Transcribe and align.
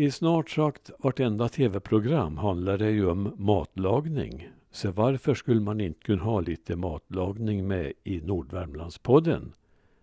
I 0.00 0.10
snart 0.10 0.50
sagt 0.50 0.90
vartenda 0.98 1.48
tv-program 1.48 2.36
handlar 2.36 2.78
det 2.78 2.90
ju 2.90 3.10
om 3.10 3.34
matlagning. 3.36 4.48
Så 4.70 4.90
varför 4.90 5.34
skulle 5.34 5.60
man 5.60 5.80
inte 5.80 6.00
kunna 6.00 6.22
ha 6.22 6.40
lite 6.40 6.76
matlagning 6.76 7.68
med 7.68 7.92
i 8.04 8.20
Nordvärmlandspodden? 8.20 9.52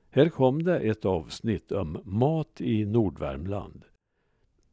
Här 0.09 0.29
kom 0.29 0.63
det 0.63 0.79
ett 0.79 1.05
avsnitt 1.05 1.71
om 1.71 2.01
mat 2.03 2.61
i 2.61 2.85
Nordvärmland. 2.85 3.83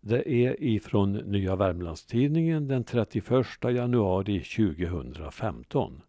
Det 0.00 0.32
är 0.32 0.62
ifrån 0.62 1.12
Nya 1.12 1.56
Värmlandstidningen 1.56 2.68
den 2.68 2.84
31 2.84 3.46
januari 3.62 4.40
2015. 4.40 6.02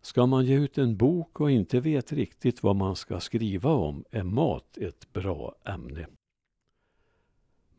Ska 0.00 0.26
man 0.26 0.44
ge 0.44 0.58
ut 0.58 0.78
en 0.78 0.96
bok 0.96 1.40
och 1.40 1.50
inte 1.50 1.80
vet 1.80 2.12
riktigt 2.12 2.62
vad 2.62 2.76
man 2.76 2.96
ska 2.96 3.20
skriva 3.20 3.70
om 3.70 4.04
är 4.10 4.24
mat 4.24 4.78
ett 4.78 5.12
bra 5.12 5.54
ämne. 5.64 6.06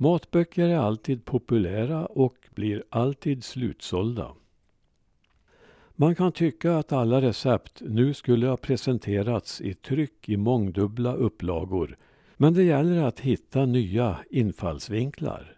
Matböcker 0.01 0.69
är 0.69 0.77
alltid 0.77 1.25
populära 1.25 2.05
och 2.05 2.35
blir 2.55 2.83
alltid 2.89 3.43
slutsålda. 3.43 4.31
Man 5.95 6.15
kan 6.15 6.31
tycka 6.31 6.77
att 6.77 6.91
alla 6.91 7.21
recept 7.21 7.81
nu 7.85 8.13
skulle 8.13 8.47
ha 8.47 8.57
presenterats 8.57 9.61
i 9.61 9.73
tryck 9.73 10.29
i 10.29 10.37
mångdubbla 10.37 11.13
upplagor 11.13 11.97
men 12.37 12.53
det 12.53 12.63
gäller 12.63 13.03
att 13.03 13.19
hitta 13.19 13.65
nya 13.65 14.17
infallsvinklar. 14.29 15.57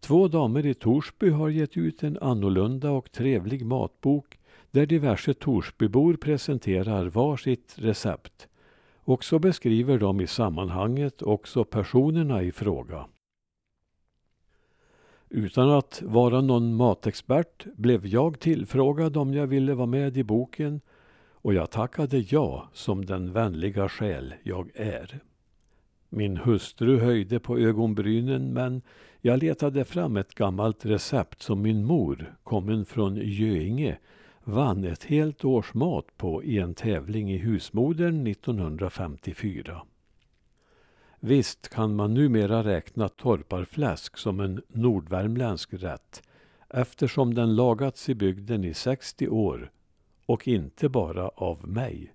Två 0.00 0.28
damer 0.28 0.66
i 0.66 0.74
Torsby 0.74 1.30
har 1.30 1.48
gett 1.48 1.76
ut 1.76 2.02
en 2.02 2.18
annorlunda 2.18 2.90
och 2.90 3.12
trevlig 3.12 3.66
matbok 3.66 4.38
där 4.70 4.86
diverse 4.86 5.34
Torsbybor 5.34 6.16
presenterar 6.16 7.06
varsitt 7.06 7.74
recept. 7.78 8.48
Och 8.96 9.24
så 9.24 9.38
beskriver 9.38 9.98
de 9.98 10.20
i 10.20 10.26
sammanhanget 10.26 11.22
också 11.22 11.64
personerna 11.64 12.42
i 12.42 12.52
fråga. 12.52 13.06
Utan 15.28 15.70
att 15.70 16.02
vara 16.04 16.40
någon 16.40 16.74
matexpert 16.74 17.66
blev 17.76 18.06
jag 18.06 18.40
tillfrågad 18.40 19.16
om 19.16 19.34
jag 19.34 19.46
ville 19.46 19.74
vara 19.74 19.86
med 19.86 20.16
i 20.16 20.24
boken 20.24 20.80
och 21.32 21.54
jag 21.54 21.70
tackade 21.70 22.18
ja 22.18 22.68
som 22.72 23.06
den 23.06 23.32
vänliga 23.32 23.88
själ 23.88 24.34
jag 24.42 24.70
är. 24.74 25.20
Min 26.08 26.36
hustru 26.36 26.98
höjde 26.98 27.40
på 27.40 27.58
ögonbrynen 27.58 28.52
men 28.52 28.82
jag 29.20 29.42
letade 29.42 29.84
fram 29.84 30.16
ett 30.16 30.34
gammalt 30.34 30.86
recept 30.86 31.42
som 31.42 31.62
min 31.62 31.84
mor, 31.84 32.34
kommen 32.42 32.84
från 32.84 33.16
Göinge, 33.16 33.98
vann 34.44 34.84
ett 34.84 35.04
helt 35.04 35.44
års 35.44 35.74
mat 35.74 36.06
på 36.16 36.44
i 36.44 36.58
en 36.58 36.74
tävling 36.74 37.32
i 37.32 37.36
husmodern 37.36 38.26
1954. 38.26 39.82
Visst 41.20 41.68
kan 41.68 41.96
man 41.96 42.14
numera 42.14 42.64
räkna 42.64 43.08
torparfläsk 43.08 44.16
som 44.16 44.40
en 44.40 44.62
nordvärmländsk 44.68 45.74
rätt 45.74 46.22
eftersom 46.68 47.34
den 47.34 47.56
lagats 47.56 48.08
i 48.08 48.14
bygden 48.14 48.64
i 48.64 48.74
60 48.74 49.28
år 49.28 49.70
och 50.26 50.48
inte 50.48 50.88
bara 50.88 51.28
av 51.28 51.68
mig. 51.68 52.12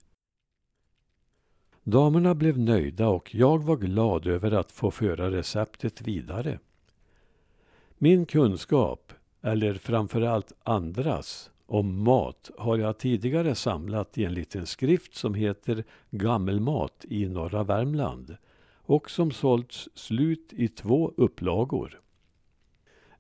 Damerna 1.84 2.36
blev 2.36 2.60
nöjda 2.60 3.08
och 3.08 3.36
jag 3.36 3.64
var 3.64 3.78
glad 3.78 4.28
över 4.28 4.52
att 4.52 4.72
få 4.72 4.92
föra 4.92 5.32
receptet 5.32 6.02
vidare. 6.02 6.60
Min 7.98 8.26
kunskap, 8.26 9.14
eller 9.42 9.74
framförallt 9.74 10.54
andras, 10.64 11.52
om 11.66 12.04
mat 12.04 12.52
har 12.58 12.78
jag 12.78 12.98
tidigare 12.98 13.56
samlat 13.56 14.18
i 14.18 14.26
en 14.26 14.34
liten 14.34 14.66
skrift 14.66 15.16
som 15.16 15.34
heter 15.34 15.84
Gammelmat 16.10 17.06
i 17.10 17.26
norra 17.26 17.64
Värmland 17.64 18.38
och 18.92 19.12
som 19.12 19.32
sålts 19.32 19.90
slut 19.94 20.54
i 20.54 20.68
två 20.68 21.14
upplagor. 21.18 22.02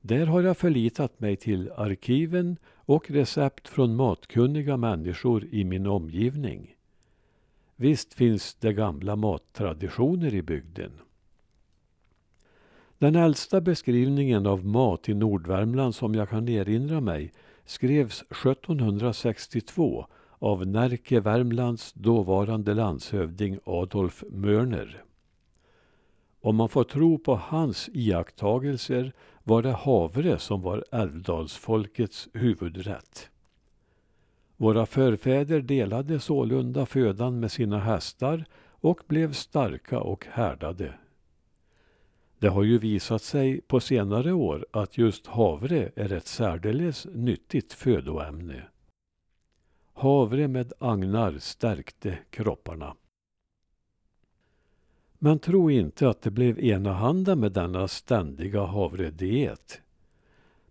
Där 0.02 0.26
har 0.26 0.42
jag 0.42 0.58
förlitat 0.58 1.20
mig 1.20 1.36
till 1.36 1.72
arkiven 1.72 2.58
och 2.74 3.12
recept 3.12 3.68
från 3.68 3.96
matkunniga 3.96 4.78
människor 4.78 5.46
i 5.46 5.64
min 5.64 5.88
omgivning. 5.88 6.76
Visst 7.76 8.14
finns 8.14 8.54
det 8.54 8.74
gamla 8.74 9.16
mattraditioner 9.16 10.34
i 10.34 10.42
bygden. 10.42 10.92
Den 12.98 13.16
äldsta 13.16 13.62
beskrivningen 13.62 14.48
av 14.48 14.66
mat 14.66 15.10
i 15.10 15.14
Nordvärmland 15.14 15.96
som 15.96 16.16
jag 16.16 16.30
kan 16.30 16.50
erinra 16.50 17.02
mig 17.02 17.34
skrevs 17.66 18.22
1762 18.22 20.06
av 20.40 20.68
Närke 20.68 21.20
Värmlands 21.20 21.94
dåvarande 21.94 22.74
landshövding 22.74 23.60
Adolf 23.66 24.24
Mörner. 24.30 25.04
Om 26.42 26.56
man 26.56 26.70
får 26.70 26.84
tro 26.84 27.18
på 27.18 27.36
hans 27.36 27.90
iakttagelser 27.94 29.14
var 29.44 29.62
det 29.62 29.72
havre 29.72 30.40
som 30.40 30.62
var 30.62 30.86
älvdalsfolkets 30.92 32.30
huvudrätt. 32.34 33.30
Våra 34.58 34.86
förfäder 34.86 35.62
delade 35.62 36.20
sålunda 36.20 36.86
födan 36.86 37.40
med 37.40 37.52
sina 37.52 37.80
hästar 37.80 38.46
och 38.70 39.00
blev 39.08 39.34
starka 39.34 40.00
och 40.00 40.26
härdade. 40.32 40.94
Det 42.40 42.48
har 42.48 42.64
ju 42.64 42.78
visat 42.78 43.22
sig 43.22 43.62
på 43.62 43.80
senare 43.80 44.32
år 44.34 44.66
att 44.72 44.98
just 44.98 45.28
havre 45.28 45.92
är 45.96 46.12
ett 46.12 46.28
särdeles 46.28 47.08
nyttigt 47.14 47.74
födoämne. 47.74 48.64
Havre 49.94 50.48
med 50.48 50.74
agnar 50.80 51.38
stärkte 51.40 52.18
kropparna. 52.30 52.96
Men 55.24 55.40
tro 55.40 55.72
inte 55.72 56.10
att 56.10 56.22
det 56.22 56.32
blev 56.32 56.60
enahanda 56.60 57.36
med 57.36 57.52
denna 57.52 57.88
ständiga 57.88 58.62
havrediet. 58.66 59.82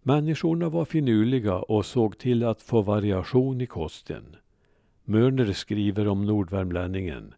Människorna 0.03 0.69
var 0.69 0.84
finurliga 0.84 1.55
och 1.55 1.87
såg 1.87 2.19
till 2.19 2.44
att 2.44 2.62
få 2.62 2.83
variation 2.83 3.61
i 3.61 3.66
kosten. 3.66 4.37
Mörner 5.05 5.53
skriver 5.53 6.09
om 6.09 6.27
nordvärmlänningen. 6.27 7.34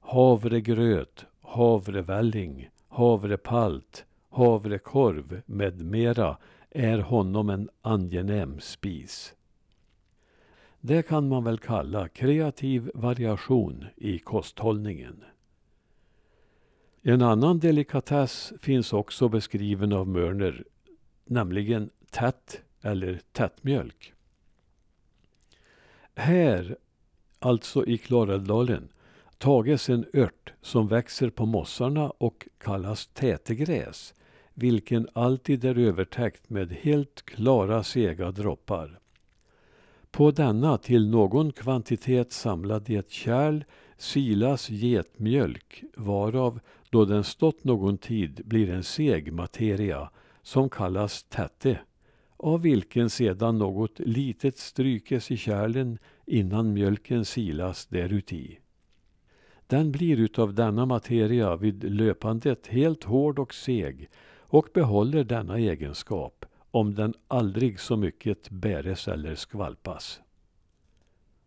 Havregröt, 0.00 1.26
havrevälling, 1.42 2.68
havrepalt, 2.88 4.04
havrekorv 4.30 5.42
med 5.46 5.84
mera 5.84 6.36
är 6.70 6.98
honom 6.98 7.50
en 7.50 7.68
angenäm 7.82 8.60
spis. 8.60 9.34
Det 10.80 11.02
kan 11.02 11.28
man 11.28 11.44
väl 11.44 11.58
kalla 11.58 12.08
kreativ 12.08 12.90
variation 12.94 13.84
i 13.96 14.18
kosthållningen. 14.18 15.24
En 17.08 17.22
annan 17.22 17.58
delikatess 17.58 18.52
finns 18.60 18.92
också 18.92 19.28
beskriven 19.28 19.92
av 19.92 20.08
Mörner, 20.08 20.64
nämligen 21.24 21.90
tätt 22.10 22.60
eller 22.82 23.20
tättmjölk. 23.32 24.12
Här, 26.14 26.76
alltså 27.38 27.86
i 27.86 27.98
Klarälvdalen, 27.98 28.88
tages 29.38 29.88
en 29.88 30.04
ört 30.12 30.52
som 30.62 30.88
växer 30.88 31.30
på 31.30 31.46
mossarna 31.46 32.10
och 32.10 32.48
kallas 32.58 33.06
tätegräs, 33.06 34.14
vilken 34.54 35.08
alltid 35.12 35.64
är 35.64 35.78
övertäckt 35.78 36.50
med 36.50 36.72
helt 36.72 37.22
klara 37.24 37.82
sega 37.82 38.30
droppar. 38.30 38.98
På 40.10 40.30
denna 40.30 40.78
till 40.78 41.08
någon 41.10 41.52
kvantitet 41.52 42.32
samlad 42.32 42.90
i 42.90 42.96
ett 42.96 43.10
kärl 43.10 43.64
silas 43.96 44.70
getmjölk, 44.70 45.84
varav 45.96 46.60
då 46.90 47.04
den 47.04 47.24
stått 47.24 47.64
någon 47.64 47.98
tid 47.98 48.40
blir 48.44 48.70
en 48.70 48.82
seg 48.82 49.32
materia 49.32 50.10
som 50.42 50.70
kallas 50.70 51.22
tätte, 51.22 51.78
av 52.36 52.62
vilken 52.62 53.10
sedan 53.10 53.58
något 53.58 53.98
litet 53.98 54.58
strykes 54.58 55.30
i 55.30 55.36
kärlen 55.36 55.98
innan 56.26 56.72
mjölken 56.72 57.24
silas 57.24 57.86
däruti. 57.86 58.58
Den 59.66 59.92
blir 59.92 60.20
utav 60.20 60.54
denna 60.54 60.86
materia 60.86 61.56
vid 61.56 61.84
löpandet 61.84 62.66
helt 62.66 63.04
hård 63.04 63.38
och 63.38 63.54
seg 63.54 64.08
och 64.40 64.68
behåller 64.74 65.24
denna 65.24 65.58
egenskap 65.58 66.44
om 66.70 66.94
den 66.94 67.14
aldrig 67.28 67.80
så 67.80 67.96
mycket 67.96 68.50
bäres 68.50 69.08
eller 69.08 69.34
skvalpas. 69.34 70.20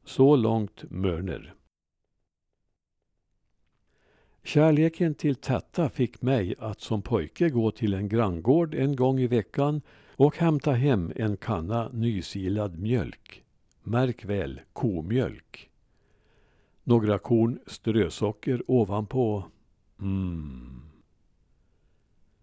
Så 0.05 0.35
långt 0.35 0.83
Mörner. 0.91 1.53
Kärleken 4.43 5.15
till 5.15 5.35
Tätta 5.35 5.89
fick 5.89 6.21
mig 6.21 6.55
att 6.59 6.81
som 6.81 7.01
pojke 7.01 7.49
gå 7.49 7.71
till 7.71 7.93
en 7.93 8.09
granngård 8.09 8.75
en 8.75 8.95
gång 8.95 9.19
i 9.19 9.27
veckan 9.27 9.81
och 10.15 10.37
hämta 10.37 10.71
hem 10.71 11.11
en 11.15 11.37
kanna 11.37 11.89
nysilad 11.89 12.79
mjölk. 12.79 13.43
Märk 13.83 14.25
väl 14.25 14.61
komjölk. 14.73 15.69
Några 16.83 17.19
korn 17.19 17.59
strösocker 17.67 18.63
ovanpå. 18.67 19.43
Mm. 20.01 20.81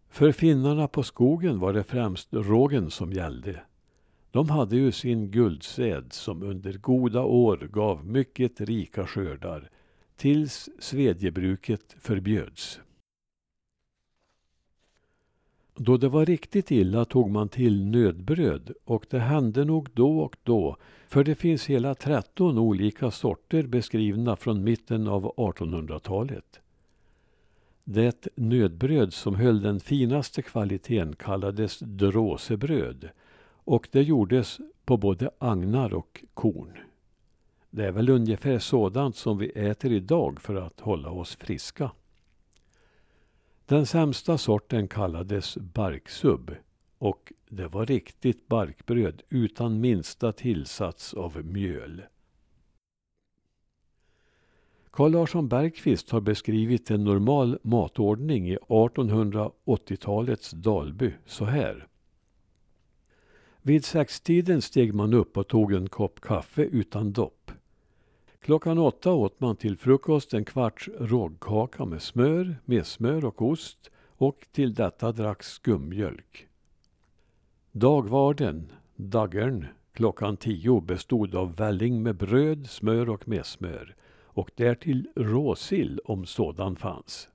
För 0.08 0.32
finnarna 0.32 0.88
på 0.88 1.02
skogen 1.02 1.58
var 1.58 1.72
det 1.72 1.84
främst 1.84 2.28
rågen 2.30 2.90
som 2.90 3.12
gällde. 3.12 3.60
De 4.30 4.50
hade 4.50 4.76
ju 4.76 4.92
sin 4.92 5.30
guldsäd 5.30 6.12
som 6.12 6.42
under 6.42 6.72
goda 6.72 7.22
år 7.22 7.68
gav 7.72 8.06
mycket 8.06 8.60
rika 8.60 9.06
skördar 9.06 9.70
tills 10.16 10.68
svedjebruket 10.78 11.96
förbjöds. 12.00 12.80
Då 15.78 15.96
det 15.96 16.08
var 16.08 16.26
riktigt 16.26 16.70
illa 16.70 17.04
tog 17.04 17.30
man 17.30 17.48
till 17.48 17.86
nödbröd 17.86 18.72
och 18.84 19.06
det 19.10 19.18
hände 19.18 19.64
nog 19.64 19.88
då 19.94 20.20
och 20.20 20.36
då 20.42 20.76
för 21.08 21.24
det 21.24 21.34
finns 21.34 21.66
hela 21.66 21.94
tretton 21.94 22.58
olika 22.58 23.10
sorter 23.10 23.62
beskrivna 23.62 24.36
från 24.36 24.64
mitten 24.64 25.08
av 25.08 25.34
1800-talet. 25.36 26.60
Det 27.84 28.28
nödbröd 28.34 29.12
som 29.12 29.34
höll 29.34 29.62
den 29.62 29.80
finaste 29.80 30.42
kvaliteten 30.42 31.16
kallades 31.16 31.78
dråsebröd 31.78 33.08
och 33.48 33.88
det 33.92 34.02
gjordes 34.02 34.58
på 34.84 34.96
både 34.96 35.30
agnar 35.38 35.94
och 35.94 36.24
korn. 36.34 36.78
Det 37.70 37.84
är 37.84 37.92
väl 37.92 38.08
ungefär 38.08 38.58
sådant 38.58 39.16
som 39.16 39.38
vi 39.38 39.48
äter 39.48 39.92
idag 39.92 40.40
för 40.40 40.54
att 40.54 40.80
hålla 40.80 41.10
oss 41.10 41.36
friska. 41.36 41.90
Den 43.66 43.86
sämsta 43.86 44.38
sorten 44.38 44.88
kallades 44.88 45.56
barksubb 45.56 46.54
och 46.98 47.32
det 47.48 47.68
var 47.68 47.86
riktigt 47.86 48.48
barkbröd 48.48 49.22
utan 49.28 49.80
minsta 49.80 50.32
tillsats 50.32 51.14
av 51.14 51.44
mjöl. 51.44 52.02
Carl 54.90 55.12
Larsson 55.12 55.48
Bergqvist 55.48 56.10
har 56.10 56.20
beskrivit 56.20 56.90
en 56.90 57.04
normal 57.04 57.58
matordning 57.62 58.48
i 58.48 58.56
1880-talets 58.56 60.50
Dalby 60.50 61.12
så 61.26 61.44
här. 61.44 61.86
Vid 63.62 63.84
sextiden 63.84 64.62
steg 64.62 64.94
man 64.94 65.14
upp 65.14 65.36
och 65.36 65.48
tog 65.48 65.72
en 65.72 65.88
kopp 65.88 66.20
kaffe 66.20 66.62
utan 66.62 67.12
dopp. 67.12 67.50
Klockan 68.46 68.78
åtta 68.78 69.12
åt 69.12 69.40
man 69.40 69.56
till 69.56 69.76
frukost 69.76 70.34
en 70.34 70.44
kvarts 70.44 70.88
rågkaka 70.98 71.84
med 71.84 72.02
smör, 72.02 72.56
messmör 72.64 73.24
och 73.24 73.42
ost 73.42 73.90
och 74.06 74.46
till 74.52 74.74
detta 74.74 75.12
dracks 75.12 75.46
skummjölk. 75.52 76.48
Dagvarden, 77.72 78.72
daggern, 78.96 79.66
klockan 79.92 80.36
tio 80.36 80.80
bestod 80.80 81.34
av 81.34 81.56
välling 81.56 82.02
med 82.02 82.16
bröd, 82.16 82.70
smör 82.70 83.10
och 83.10 83.28
messmör 83.28 83.94
och 84.22 84.50
därtill 84.54 85.08
råsill 85.16 86.00
om 86.04 86.26
sådan 86.26 86.76
fanns. 86.76 87.28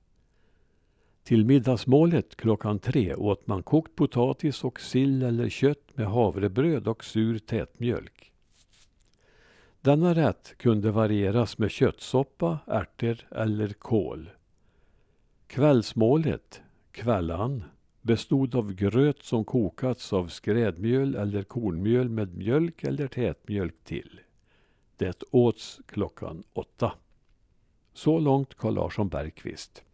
Till 1.24 1.44
middagsmålet 1.44 2.36
klockan 2.36 2.78
tre 2.78 3.14
åt 3.14 3.46
man 3.46 3.62
kokt 3.62 3.94
potatis 3.96 4.64
och 4.64 4.80
sill 4.80 5.22
eller 5.22 5.48
kött 5.48 5.96
med 5.96 6.06
havrebröd 6.06 6.88
och 6.88 7.04
sur 7.04 7.38
tätmjölk. 7.38 8.31
Denna 9.84 10.14
rätt 10.14 10.54
kunde 10.58 10.90
varieras 10.90 11.58
med 11.58 11.70
köttsoppa, 11.70 12.58
ärtor 12.66 13.16
eller 13.30 13.68
kål. 13.68 14.30
Kvällsmålet, 15.46 16.62
kvällan, 16.92 17.64
bestod 18.02 18.54
av 18.54 18.72
gröt 18.72 19.22
som 19.22 19.44
kokats 19.44 20.12
av 20.12 20.28
skrädmjöl 20.28 21.14
eller 21.14 21.42
kornmjöl 21.42 22.08
med 22.08 22.36
mjölk 22.36 22.84
eller 22.84 23.08
tätmjölk 23.08 23.84
till. 23.84 24.20
Det 24.96 25.22
åts 25.30 25.80
klockan 25.86 26.42
åtta. 26.52 26.92
Så 27.92 28.18
långt 28.18 28.54
Carl 28.54 28.74
Larsson 28.74 29.08
Bergqvist. 29.08 29.84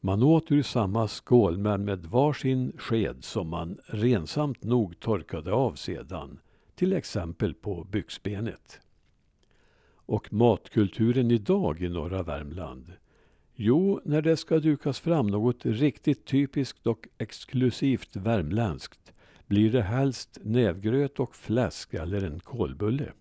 Man 0.00 0.22
åt 0.22 0.52
ur 0.52 0.62
samma 0.62 1.08
skål 1.08 1.58
men 1.58 1.84
med 1.84 2.06
varsin 2.06 2.72
sked 2.78 3.24
som 3.24 3.48
man 3.48 3.78
rensamt 3.86 4.64
nog 4.64 5.00
torkade 5.00 5.52
av 5.52 5.74
sedan, 5.74 6.38
till 6.74 6.92
exempel 6.92 7.54
på 7.54 7.84
byxbenet. 7.84 8.80
Och 10.06 10.32
matkulturen 10.32 11.30
idag 11.30 11.82
i 11.82 11.88
norra 11.88 12.22
Värmland? 12.22 12.92
Jo, 13.54 14.00
när 14.04 14.22
det 14.22 14.36
ska 14.36 14.58
dukas 14.58 15.00
fram 15.00 15.26
något 15.26 15.66
riktigt 15.66 16.24
typiskt 16.24 16.86
och 16.86 17.08
exklusivt 17.18 18.16
värmländskt 18.16 19.12
blir 19.46 19.72
det 19.72 19.82
helst 19.82 20.38
nävgröt 20.42 21.20
och 21.20 21.36
fläsk 21.36 21.94
eller 21.94 22.22
en 22.22 22.40
kolbulle. 22.40 23.12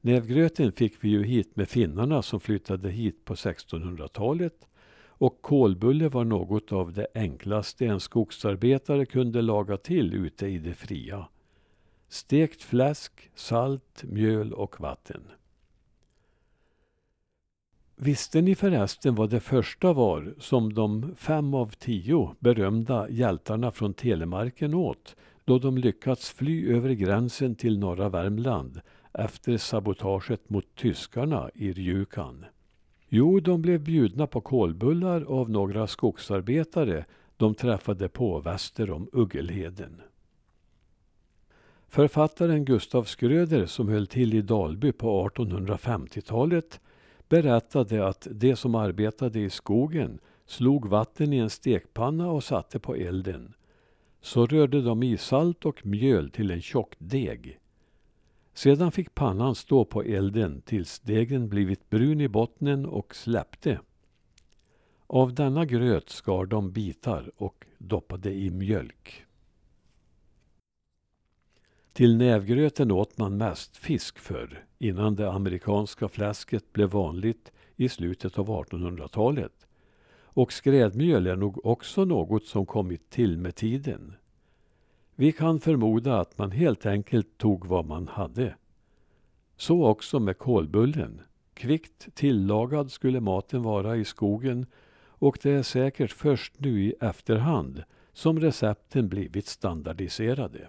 Nävgröten 0.00 0.72
fick 0.72 1.04
vi 1.04 1.08
ju 1.08 1.24
hit 1.24 1.56
med 1.56 1.68
finnarna 1.68 2.22
som 2.22 2.40
flyttade 2.40 2.90
hit 2.90 3.24
på 3.24 3.34
1600-talet 3.34 4.68
och 5.06 5.42
kolbulle 5.42 6.08
var 6.08 6.24
något 6.24 6.72
av 6.72 6.92
det 6.92 7.06
enklaste 7.14 7.86
en 7.86 8.00
skogsarbetare 8.00 9.06
kunde 9.06 9.42
laga 9.42 9.76
till 9.76 10.14
ute 10.14 10.46
i 10.46 10.58
det 10.58 10.74
fria. 10.74 11.28
Stekt 12.14 12.62
fläsk, 12.62 13.30
salt, 13.34 14.04
mjöl 14.04 14.52
och 14.52 14.80
vatten. 14.80 15.22
Visste 17.96 18.40
ni 18.40 18.54
förresten 18.54 19.14
vad 19.14 19.30
det 19.30 19.40
första 19.40 19.92
var 19.92 20.34
som 20.38 20.74
de 20.74 21.14
fem 21.16 21.54
av 21.54 21.74
tio 21.78 22.34
berömda 22.38 23.08
hjältarna 23.10 23.70
från 23.70 23.94
Telemarken 23.94 24.74
åt 24.74 25.16
då 25.44 25.58
de 25.58 25.78
lyckats 25.78 26.30
fly 26.30 26.74
över 26.74 26.90
gränsen 26.90 27.54
till 27.54 27.78
norra 27.78 28.08
Värmland 28.08 28.80
efter 29.12 29.56
sabotaget 29.56 30.50
mot 30.50 30.74
tyskarna 30.74 31.50
i 31.54 31.72
Rjukan? 31.72 32.44
Jo, 33.08 33.40
de 33.40 33.62
blev 33.62 33.80
bjudna 33.80 34.26
på 34.26 34.40
kolbullar 34.40 35.22
av 35.22 35.50
några 35.50 35.86
skogsarbetare 35.86 37.04
de 37.36 37.54
träffade 37.54 38.08
på 38.08 38.40
väster 38.40 38.90
om 38.90 39.08
Uggelheden. 39.12 40.00
Författaren 41.94 42.64
Gustav 42.64 43.04
Skröder 43.04 43.66
som 43.66 43.88
höll 43.88 44.06
till 44.06 44.34
i 44.34 44.42
Dalby 44.42 44.92
på 44.92 45.28
1850-talet 45.28 46.80
berättade 47.28 48.08
att 48.08 48.26
de 48.30 48.56
som 48.56 48.74
arbetade 48.74 49.40
i 49.40 49.50
skogen 49.50 50.18
slog 50.46 50.88
vatten 50.88 51.32
i 51.32 51.36
en 51.36 51.50
stekpanna 51.50 52.30
och 52.30 52.44
satte 52.44 52.78
på 52.78 52.94
elden. 52.94 53.54
Så 54.20 54.46
rörde 54.46 54.82
de 54.82 55.02
i 55.02 55.16
salt 55.16 55.64
och 55.64 55.86
mjöl 55.86 56.30
till 56.30 56.50
en 56.50 56.62
tjock 56.62 56.94
deg. 56.98 57.58
Sedan 58.54 58.92
fick 58.92 59.14
pannan 59.14 59.54
stå 59.54 59.84
på 59.84 60.02
elden 60.02 60.60
tills 60.60 61.00
degen 61.00 61.48
blivit 61.48 61.90
brun 61.90 62.20
i 62.20 62.28
bottnen 62.28 62.86
och 62.86 63.14
släppte. 63.14 63.80
Av 65.06 65.34
denna 65.34 65.64
gröt 65.64 66.10
skar 66.10 66.46
de 66.46 66.72
bitar 66.72 67.30
och 67.36 67.64
doppade 67.78 68.32
i 68.32 68.50
mjölk. 68.50 69.24
Till 71.94 72.16
nävgröten 72.16 72.90
åt 72.90 73.18
man 73.18 73.36
mest 73.36 73.76
fisk 73.76 74.18
förr, 74.18 74.64
innan 74.78 75.14
det 75.14 75.30
amerikanska 75.30 76.08
fläsket 76.08 76.72
blev 76.72 76.90
vanligt 76.90 77.52
i 77.76 77.88
slutet 77.88 78.38
av 78.38 78.48
1800-talet. 78.48 79.66
Och 80.22 80.52
skrädmjöl 80.52 81.26
är 81.26 81.36
nog 81.36 81.66
också 81.66 82.04
något 82.04 82.44
som 82.44 82.66
kommit 82.66 83.10
till 83.10 83.38
med 83.38 83.54
tiden. 83.54 84.14
Vi 85.14 85.32
kan 85.32 85.60
förmoda 85.60 86.20
att 86.20 86.38
man 86.38 86.50
helt 86.50 86.86
enkelt 86.86 87.38
tog 87.38 87.66
vad 87.66 87.86
man 87.86 88.08
hade. 88.08 88.54
Så 89.56 89.86
också 89.86 90.20
med 90.20 90.38
kolbullen. 90.38 91.20
Kvickt 91.54 92.14
tillagad 92.14 92.92
skulle 92.92 93.20
maten 93.20 93.62
vara 93.62 93.96
i 93.96 94.04
skogen 94.04 94.66
och 95.06 95.38
det 95.42 95.50
är 95.50 95.62
säkert 95.62 96.12
först 96.12 96.60
nu 96.60 96.84
i 96.84 96.94
efterhand 97.00 97.82
som 98.12 98.40
recepten 98.40 99.08
blivit 99.08 99.46
standardiserade. 99.46 100.68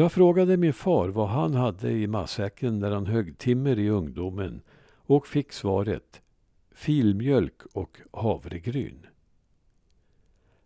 Jag 0.00 0.12
frågade 0.12 0.56
min 0.56 0.72
far 0.72 1.08
vad 1.08 1.28
han 1.28 1.54
hade 1.54 1.90
i 1.90 2.06
matsäcken 2.06 2.78
när 2.78 2.90
han 2.90 3.06
högg 3.06 3.38
timmer 3.38 3.78
i 3.78 3.88
ungdomen 3.88 4.62
och 4.94 5.26
fick 5.26 5.52
svaret 5.52 6.22
filmjölk 6.70 7.62
och 7.72 8.00
havregryn. 8.12 9.06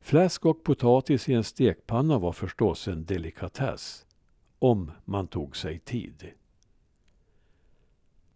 Fläsk 0.00 0.46
och 0.46 0.64
potatis 0.64 1.28
i 1.28 1.34
en 1.34 1.44
stekpanna 1.44 2.18
var 2.18 2.32
förstås 2.32 2.88
en 2.88 3.04
delikatess, 3.04 4.06
om 4.58 4.90
man 5.04 5.26
tog 5.26 5.56
sig 5.56 5.78
tid. 5.78 6.30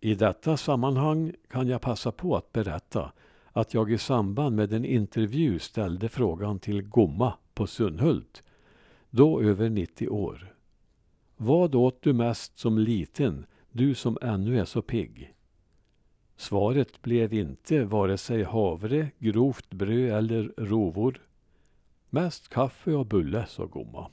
I 0.00 0.14
detta 0.14 0.56
sammanhang 0.56 1.34
kan 1.48 1.68
jag 1.68 1.80
passa 1.80 2.12
på 2.12 2.36
att 2.36 2.52
berätta 2.52 3.12
att 3.52 3.74
jag 3.74 3.92
i 3.92 3.98
samband 3.98 4.56
med 4.56 4.72
en 4.72 4.84
intervju 4.84 5.58
ställde 5.58 6.08
frågan 6.08 6.58
till 6.58 6.82
Gomma 6.82 7.34
på 7.54 7.66
Sunhult, 7.66 8.42
då 9.10 9.42
över 9.42 9.68
90 9.68 10.08
år. 10.08 10.57
Vad 11.40 11.74
åt 11.74 12.02
du 12.02 12.12
mest 12.12 12.58
som 12.58 12.78
liten, 12.78 13.46
du 13.72 13.94
som 13.94 14.18
ännu 14.22 14.60
är 14.60 14.64
så 14.64 14.82
pigg? 14.82 15.34
Svaret 16.36 17.02
blev 17.02 17.34
inte 17.34 17.84
vare 17.84 18.18
sig 18.18 18.42
havre, 18.42 19.10
grovt 19.18 19.70
bröd 19.70 20.12
eller 20.12 20.54
rovor. 20.56 21.26
Mest 22.10 22.48
kaffe 22.48 22.92
och 22.92 23.06
bulle, 23.06 23.46
sa 23.46 23.66
Gomma. 23.66 24.10